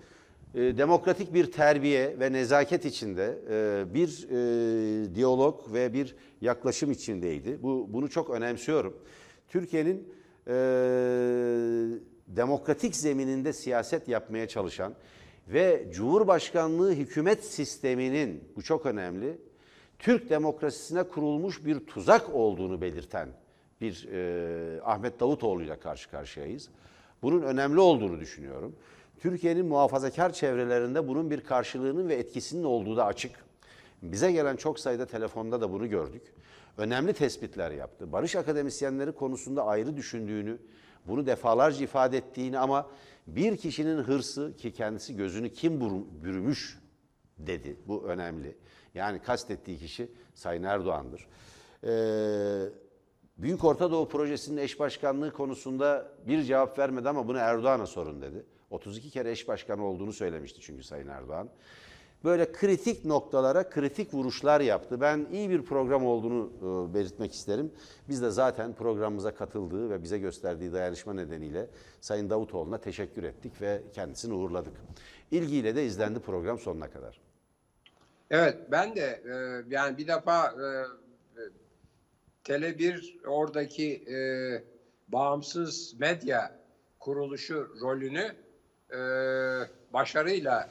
[0.55, 7.63] E, demokratik bir terbiye ve nezaket içinde e, bir e, diyalog ve bir yaklaşım içindeydi.
[7.63, 8.97] Bu bunu çok önemsiyorum.
[9.47, 10.13] Türkiye'nin
[10.47, 10.53] e,
[12.27, 14.93] demokratik zemininde siyaset yapmaya çalışan
[15.47, 19.37] ve Cumhurbaşkanlığı hükümet sisteminin bu çok önemli.
[19.99, 23.29] Türk demokrasisine kurulmuş bir tuzak olduğunu belirten
[23.85, 26.69] bir e, Ahmet Davutoğlu ile karşı karşıyayız.
[27.21, 28.75] Bunun önemli olduğunu düşünüyorum.
[29.19, 33.31] Türkiye'nin muhafazakar çevrelerinde bunun bir karşılığının ve etkisinin olduğu da açık.
[34.01, 36.21] Bize gelen çok sayıda telefonda da bunu gördük.
[36.77, 38.11] Önemli tespitler yaptı.
[38.11, 40.57] Barış akademisyenleri konusunda ayrı düşündüğünü,
[41.07, 42.89] bunu defalarca ifade ettiğini ama
[43.27, 46.79] bir kişinin hırsı ki kendisi gözünü kim bür- bürümüş
[47.37, 47.75] dedi.
[47.87, 48.55] Bu önemli.
[48.95, 51.27] Yani kastettiği kişi Sayın Erdoğan'dır.
[51.83, 52.84] Ee,
[53.37, 58.45] Büyük Orta Doğu Projesi'nin eş başkanlığı konusunda bir cevap vermedi ama bunu Erdoğan'a sorun dedi.
[58.69, 61.49] 32 kere eş başkan olduğunu söylemişti çünkü Sayın Erdoğan.
[62.23, 65.01] Böyle kritik noktalara kritik vuruşlar yaptı.
[65.01, 67.71] Ben iyi bir program olduğunu e, belirtmek isterim.
[68.09, 71.69] Biz de zaten programımıza katıldığı ve bize gösterdiği dayanışma nedeniyle
[72.01, 74.73] Sayın Davutoğlu'na teşekkür ettik ve kendisini uğurladık.
[75.31, 77.21] İlgiyle de izlendi program sonuna kadar.
[78.29, 80.65] Evet ben de e, yani bir defa e,
[82.45, 84.17] Tele1 oradaki e,
[85.07, 86.51] bağımsız medya
[86.99, 88.35] kuruluşu rolünü
[88.91, 88.99] e,
[89.93, 90.69] başarıyla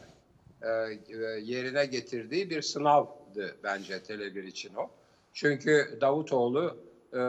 [0.62, 4.90] e, e, yerine getirdiği bir sınavdı bence Tele1 için o.
[5.32, 6.76] Çünkü Davutoğlu
[7.12, 7.20] e,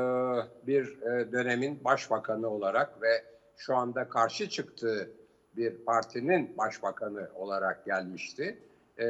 [0.68, 3.24] bir e, dönemin başbakanı olarak ve
[3.58, 5.10] şu anda karşı çıktığı
[5.56, 8.58] bir partinin başbakanı olarak gelmişti.
[8.98, 9.06] E,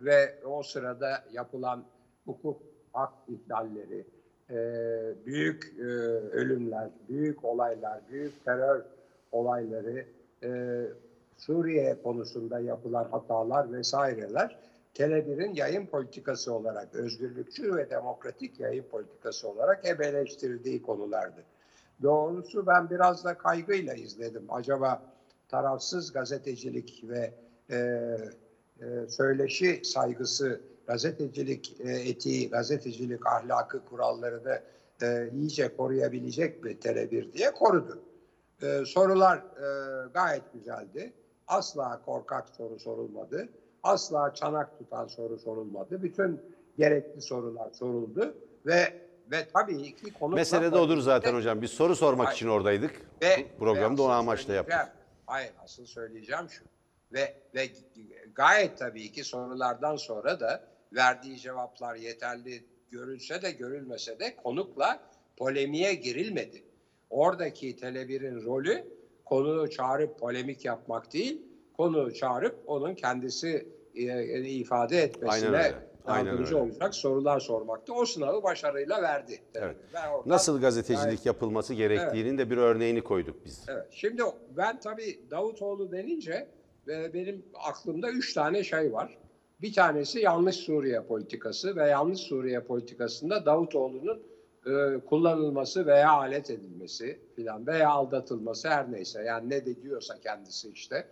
[0.00, 1.84] ve o sırada yapılan
[2.24, 4.04] hukuk hak ihlalleri,
[4.50, 4.56] e,
[5.26, 5.82] büyük e,
[6.32, 8.82] ölümler, büyük olaylar, büyük terör
[9.32, 10.04] olayları,
[10.42, 10.82] e,
[11.36, 14.58] Suriye konusunda yapılan hatalar vesaireler
[14.94, 21.44] Tele1'in yayın politikası olarak, özgürlükçü ve demokratik yayın politikası olarak hep eleştirildiği konulardı.
[22.02, 24.44] Doğrusu ben biraz da kaygıyla izledim.
[24.48, 25.02] Acaba
[25.48, 27.34] tarafsız gazetecilik ve
[27.70, 27.76] e,
[28.80, 34.62] e, söyleşi saygısı, gazetecilik e, etiği, gazetecilik ahlakı kurallarını
[35.02, 38.02] e, iyice koruyabilecek mi Tele1 diye korudu.
[38.62, 41.12] E, sorular e, gayet güzeldi.
[41.48, 43.48] Asla korkak soru sorulmadı.
[43.82, 46.02] Asla çanak tutan soru sorulmadı.
[46.02, 46.40] Bütün
[46.78, 48.34] gerekli sorular soruldu
[48.66, 51.62] ve ve tabii ki konu Mesele de odur zaten hocam.
[51.62, 52.92] Biz soru sormak için oradaydık.
[53.22, 54.92] ve Programda ve o asıl amaçla yaptık.
[55.26, 56.64] Hayır, asıl söyleyeceğim şu.
[57.12, 57.68] Ve ve
[58.34, 65.00] gayet tabii ki sorulardan sonra da verdiği cevaplar yeterli görülse de görülmese de konukla
[65.36, 66.62] polemiğe girilmedi.
[67.10, 68.84] Oradaki Tele1'in rolü
[69.24, 71.42] konuğu çağırıp polemik yapmak değil,
[71.76, 75.88] konuğu çağırıp onun kendisi e, ifade Aynen etmesine öyle.
[76.04, 76.64] Aynen yardımcı öyle.
[76.64, 77.94] olacak sorular sormaktı.
[77.94, 79.42] O sınavı başarıyla verdi.
[79.54, 79.76] Evet.
[79.94, 83.64] Oradan Nasıl gazetecilik gayet- yapılması gerektiğinin de bir örneğini koyduk biz.
[83.68, 83.86] Evet.
[83.90, 86.48] Şimdi ben tabii Davutoğlu denince
[86.88, 89.18] e, benim aklımda üç tane şey var.
[89.60, 94.22] Bir tanesi yanlış Suriye politikası ve yanlış Suriye politikasında Davutoğlu'nun
[94.66, 100.68] e, kullanılması veya alet edilmesi filan veya aldatılması her neyse yani ne de diyorsa kendisi
[100.68, 101.06] işte.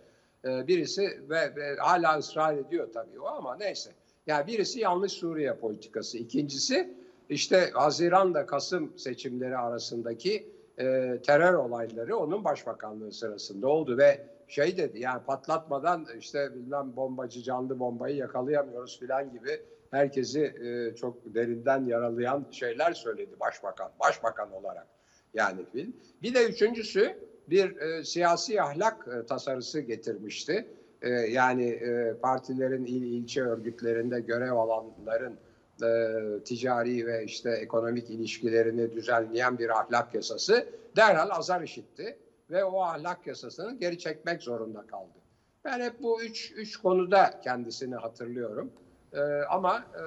[0.45, 3.91] E, birisi ve, ve hala ısrar ediyor tabii o ama neyse.
[4.27, 6.17] Yani birisi yanlış Suriye politikası.
[6.17, 6.93] İkincisi
[7.29, 10.45] işte Haziran'da Kasım seçimleri arasındaki
[10.79, 17.43] e, terör olayları onun başbakanlığı sırasında oldu ve şey dedi yani patlatmadan işte bilmem bombacı
[17.43, 24.87] canlı bombayı yakalayamıyoruz filan gibi herkesi e, çok derinden yaralayan şeyler söyledi başbakan başbakan olarak
[25.33, 25.91] yani fil.
[26.21, 27.17] Bir de üçüncüsü
[27.49, 30.67] bir e, siyasi ahlak e, tasarısı getirmişti.
[31.01, 35.37] E, yani e, partilerin il ilçe örgütlerinde görev alanların
[35.83, 42.17] e, ticari ve işte ekonomik ilişkilerini düzenleyen bir ahlak yasası derhal azar işitti
[42.49, 45.17] ve o ahlak yasasını geri çekmek zorunda kaldı.
[45.65, 48.71] Ben hep bu üç, üç konuda kendisini hatırlıyorum.
[49.13, 50.01] E, ama e,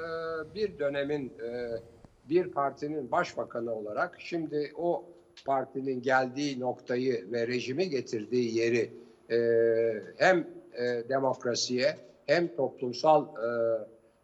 [0.54, 1.70] bir dönemin e,
[2.28, 5.04] bir partinin başbakanı olarak şimdi o
[5.46, 8.92] partinin geldiği noktayı ve rejimi getirdiği yeri
[9.30, 9.38] e,
[10.16, 13.48] hem e, demokrasiye hem toplumsal e,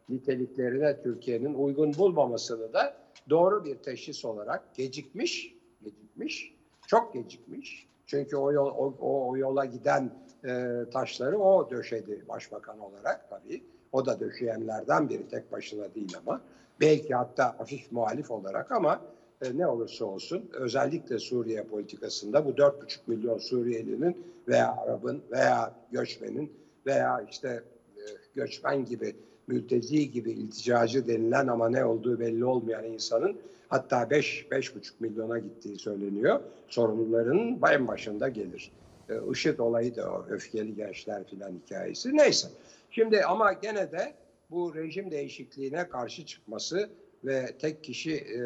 [0.08, 2.96] niteliklerine Türkiye'nin uygun bulmamasını da
[3.30, 6.54] doğru bir teşhis olarak gecikmiş, gecikmiş,
[6.86, 7.86] çok gecikmiş.
[8.06, 10.10] Çünkü o, yol, o, o, yola giden
[10.44, 13.64] e, taşları o döşedi başbakan olarak tabii.
[13.92, 16.40] O da döşeyenlerden biri tek başına değil ama.
[16.80, 19.00] Belki hatta hafif muhalif olarak ama
[19.42, 26.52] e, ne olursa olsun özellikle Suriye politikasında bu 4,5 milyon Suriyelinin veya Arap'ın veya göçmenin
[26.86, 27.62] veya işte
[27.96, 28.02] e,
[28.34, 33.36] göçmen gibi mülteci gibi ilticacı denilen ama ne olduğu belli olmayan insanın
[33.68, 36.40] hatta 5 5,5 milyona gittiği söyleniyor.
[36.68, 38.70] Sorunların en başında gelir.
[39.08, 42.16] E, IŞİD olayı da o öfkeli gençler filan hikayesi.
[42.16, 42.48] Neyse.
[42.90, 44.14] Şimdi ama gene de
[44.50, 46.88] bu rejim değişikliğine karşı çıkması
[47.24, 48.40] ve tek kişi e,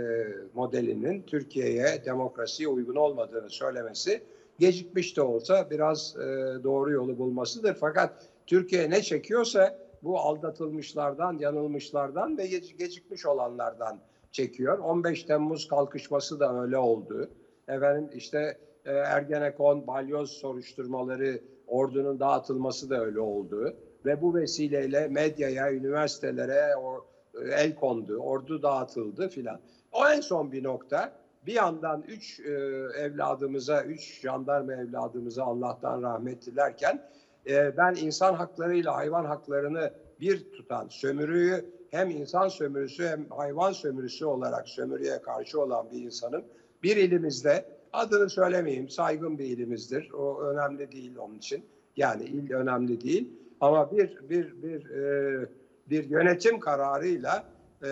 [0.55, 4.23] modelinin Türkiye'ye demokrasiye uygun olmadığını söylemesi
[4.59, 6.21] gecikmiş de olsa biraz e,
[6.65, 7.77] doğru yolu bulmasıdır.
[7.81, 14.01] Fakat Türkiye ne çekiyorsa bu aldatılmışlardan, yanılmışlardan ve gecikmiş olanlardan
[14.33, 14.79] çekiyor.
[14.79, 17.31] 15 Temmuz kalkışması da öyle oldu.
[17.69, 23.75] Efendim işte e, Ergenekon, balyoz soruşturmaları, ordunun dağıtılması da öyle oldu.
[24.07, 29.61] Ve bu vesileyle medyaya, üniversitelere o, e, el kondu, ordu dağıtıldı filan.
[29.93, 31.13] O en son bir nokta.
[31.47, 32.51] Bir yandan üç e,
[32.99, 37.11] evladımıza, üç jandarma evladımıza Allah'tan rahmet dilerken
[37.47, 44.25] e, ben insan haklarıyla hayvan haklarını bir tutan sömürüyü hem insan sömürüsü hem hayvan sömürüsü
[44.25, 46.45] olarak sömürüye karşı olan bir insanım.
[46.83, 50.11] Bir ilimizde adını söylemeyeyim saygın bir ilimizdir.
[50.11, 51.65] O önemli değil onun için.
[51.97, 53.29] Yani il önemli değil.
[53.61, 55.49] Ama bir bir bir e,
[55.91, 57.45] bir yönetim kararıyla
[57.85, 57.89] e,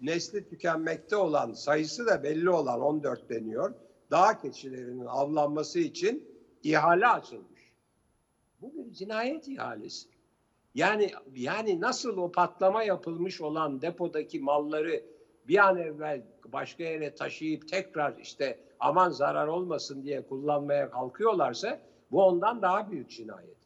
[0.00, 3.74] nesli tükenmekte olan sayısı da belli olan 14 deniyor.
[4.10, 6.28] Dağ keçilerinin avlanması için
[6.62, 7.57] ihale açılmış.
[8.60, 10.08] Bu bir cinayet ihalesi.
[10.74, 15.02] Yani yani nasıl o patlama yapılmış olan depodaki malları
[15.48, 22.24] bir an evvel başka yere taşıyıp tekrar işte aman zarar olmasın diye kullanmaya kalkıyorlarsa bu
[22.24, 23.56] ondan daha büyük cinayet.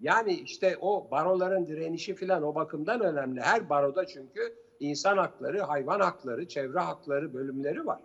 [0.00, 3.40] Yani işte o baroların direnişi filan o bakımdan önemli.
[3.40, 8.00] Her baroda çünkü insan hakları, hayvan hakları, çevre hakları bölümleri var.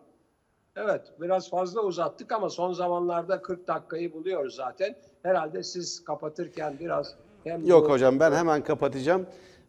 [0.76, 4.96] Evet biraz fazla uzattık ama son zamanlarda 40 dakikayı buluyoruz zaten.
[5.24, 9.26] Herhalde siz kapatırken biraz hem Yok bu- hocam ben hemen kapatacağım.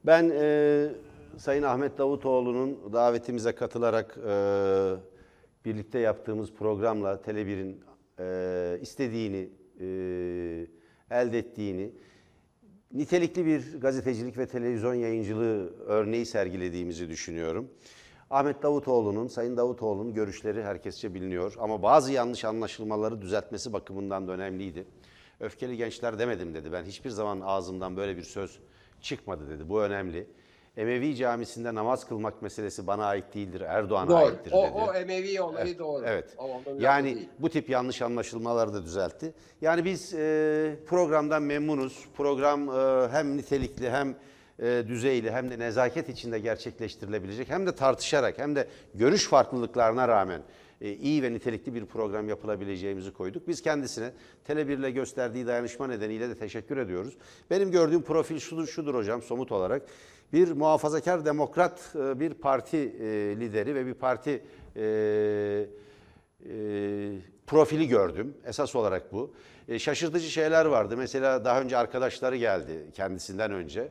[0.06, 0.88] Ben e,
[1.36, 4.32] Sayın Ahmet Davutoğlu'nun davetimize katılarak e,
[5.64, 7.80] birlikte yaptığımız programla Tele1'in
[8.18, 9.86] e, istediğini, e,
[11.10, 11.92] elde ettiğini,
[12.92, 17.68] nitelikli bir gazetecilik ve televizyon yayıncılığı örneği sergilediğimizi düşünüyorum.
[18.30, 24.84] Ahmet Davutoğlu'nun, Sayın Davutoğlu'nun görüşleri herkesçe biliniyor ama bazı yanlış anlaşılmaları düzeltmesi bakımından da önemliydi.
[25.40, 26.72] Öfkeli gençler demedim dedi.
[26.72, 28.59] Ben hiçbir zaman ağzımdan böyle bir söz
[29.00, 29.68] çıkmadı dedi.
[29.68, 30.26] Bu önemli.
[30.76, 34.72] Emevi camisinde namaz kılmak meselesi bana ait değildir, Erdoğan'a aittir O, dedi.
[34.74, 36.05] o Emevi olayı Evet, doğru.
[36.07, 36.35] Evet.
[36.38, 36.48] O
[36.79, 37.29] Yani değil.
[37.38, 39.35] bu tip yanlış anlaşılmaları da düzeltti.
[39.61, 42.05] Yani biz e, programdan memnunuz.
[42.16, 44.16] Program e, hem nitelikli hem
[44.59, 50.42] e, düzeyli hem de nezaket içinde gerçekleştirilebilecek hem de tartışarak hem de görüş farklılıklarına rağmen
[50.81, 53.49] iyi ve nitelikli bir program yapılabileceğimizi koyduk.
[53.49, 54.12] Biz kendisine
[54.49, 57.16] Tele1 ile gösterdiği dayanışma nedeniyle de teşekkür ediyoruz.
[57.51, 59.83] Benim gördüğüm profil şudur, şudur hocam somut olarak.
[60.33, 63.07] Bir muhafazakar demokrat e, bir parti e,
[63.41, 64.43] lideri ve bir parti
[64.76, 64.83] e,
[66.45, 67.12] e,
[67.47, 68.35] profili gördüm.
[68.47, 69.35] Esas olarak bu.
[69.68, 70.97] E, şaşırtıcı şeyler vardı.
[70.97, 73.89] Mesela daha önce arkadaşları geldi kendisinden önce.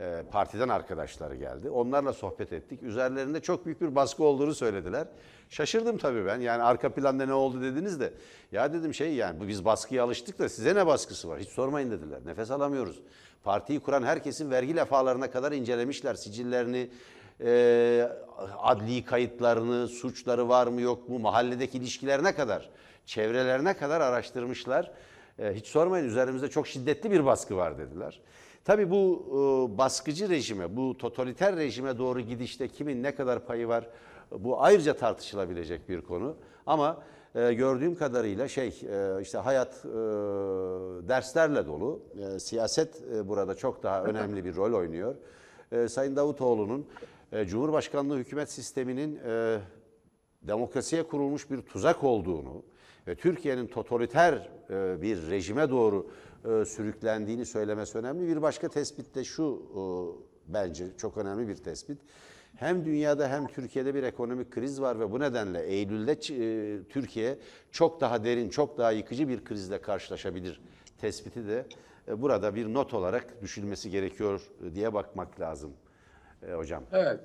[0.00, 1.70] E, partiden arkadaşları geldi.
[1.70, 2.82] Onlarla sohbet ettik.
[2.82, 5.06] Üzerlerinde çok büyük bir baskı olduğunu söylediler.
[5.50, 6.40] Şaşırdım tabii ben.
[6.40, 8.12] Yani arka planda ne oldu dediniz de.
[8.52, 11.40] Ya dedim şey yani biz baskıya alıştık da size ne baskısı var?
[11.40, 12.20] Hiç sormayın dediler.
[12.26, 13.00] Nefes alamıyoruz.
[13.44, 16.14] Partiyi kuran herkesin vergi lefalarına kadar incelemişler.
[16.14, 16.90] Sicillerini,
[17.40, 18.08] e,
[18.58, 22.70] adli kayıtlarını, suçları var mı yok mu, mahalledeki ilişkilerine kadar.
[23.06, 24.90] Çevrelerine kadar araştırmışlar.
[25.38, 28.20] E, hiç sormayın üzerimizde çok şiddetli bir baskı var dediler.
[28.64, 33.88] Tabii bu e, baskıcı rejime, bu totaliter rejime doğru gidişte kimin ne kadar payı var
[34.38, 36.36] bu ayrıca tartışılabilecek bir konu.
[36.66, 37.02] Ama
[37.34, 39.84] e, gördüğüm kadarıyla şey e, işte hayat
[41.08, 42.02] derslerle dolu.
[42.38, 45.14] Siyaset burada çok daha önemli bir rol oynuyor.
[45.88, 46.86] Sayın Davutoğlu'nun
[47.46, 49.20] Cumhurbaşkanlığı hükümet sisteminin
[50.42, 52.62] demokrasiye kurulmuş bir tuzak olduğunu
[53.06, 56.06] ve Türkiye'nin totaliter bir rejime doğru
[56.44, 58.28] e, sürüklendiğini söylemesi önemli.
[58.28, 59.82] Bir başka tespit de şu e,
[60.54, 61.98] bence çok önemli bir tespit.
[62.56, 67.38] Hem dünyada hem Türkiye'de bir ekonomik kriz var ve bu nedenle Eylül'de e, Türkiye
[67.70, 70.60] çok daha derin, çok daha yıkıcı bir krizle karşılaşabilir
[70.98, 71.66] tespiti de
[72.08, 74.40] e, burada bir not olarak düşünülmesi gerekiyor
[74.74, 75.72] diye bakmak lazım
[76.48, 76.84] e, hocam.
[76.92, 77.20] Evet.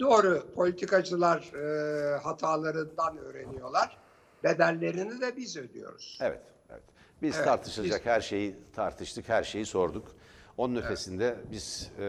[0.00, 0.42] Doğru.
[0.54, 3.98] Politikacılar e, hatalarından öğreniyorlar.
[4.44, 6.18] Bedellerini de biz ödüyoruz.
[6.22, 6.82] Evet, evet.
[7.22, 10.08] Biz Evet, tartışılacak her şeyi tartıştık, her şeyi sorduk.
[10.56, 12.02] Onun ötesinde biz e,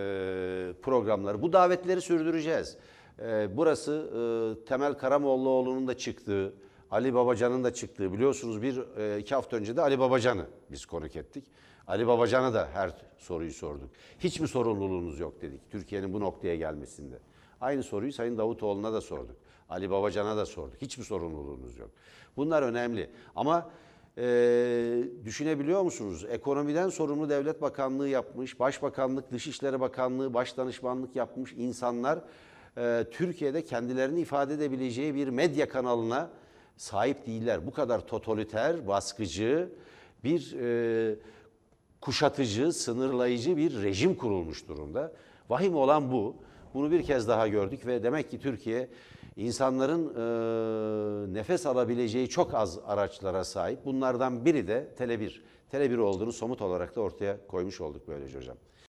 [0.82, 2.78] programları, bu davetleri sürdüreceğiz.
[3.20, 3.92] E, burası
[4.62, 6.54] e, Temel Karamollaoğlu'nun da çıktığı,
[6.92, 11.16] Ali Babacan'ın da çıktığı, biliyorsunuz bir e, iki hafta önce de Ali Babacan'ı biz konuk
[11.16, 11.46] ettik.
[11.88, 13.90] Ali Babacan'a da her soruyu sorduk.
[14.20, 17.20] Hiç mi sorumluluğunuz yok dedik Türkiye'nin bu noktaya gelmesinde.
[17.62, 19.36] Aynı soruyu Sayın Davutoğlu'na da sorduk.
[19.70, 20.82] Ali Babacan'a da sorduk.
[20.82, 21.90] Hiç mi sorumluluğunuz yok?
[22.38, 23.10] Bunlar önemli.
[23.36, 23.70] Ama
[24.18, 26.26] e, düşünebiliyor musunuz?
[26.30, 32.20] Ekonomiden sorumlu devlet bakanlığı yapmış, başbakanlık, dışişleri bakanlığı, başdanışmanlık yapmış insanlar
[32.78, 36.30] e, Türkiye'de kendilerini ifade edebileceği bir medya kanalına
[36.78, 37.68] sahip değiller.
[37.68, 39.70] Bu kadar totaliter, baskıcı
[40.24, 41.16] bir e,
[42.02, 45.12] kuşatıcı, sınırlayıcı bir rejim kurulmuş durumda.
[45.50, 46.36] Vahim olan bu.
[46.74, 48.90] Bunu bir kez daha gördük ve demek ki Türkiye
[49.36, 53.86] insanların e, nefes alabileceği çok az araçlara sahip.
[53.86, 55.40] Bunlardan biri de Tele1.
[55.72, 58.58] Tele1 olduğunu somut olarak da ortaya koymuş olduk böylece hocam.